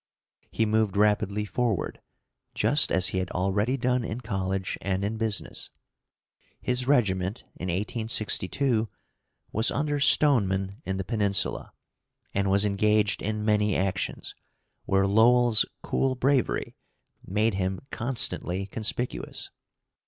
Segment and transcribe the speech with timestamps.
[0.49, 2.01] He moved rapidly forward,
[2.55, 5.69] just as he had already done in college and in business.
[6.59, 8.89] His regiment, in 1862,
[9.51, 11.71] was under Stoneman in the Peninsula,
[12.33, 14.33] and was engaged in many actions,
[14.85, 16.73] where Lowell's cool bravery
[17.23, 19.51] made him constantly conspicuous.